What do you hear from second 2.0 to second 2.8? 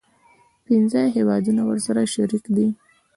شریک دي.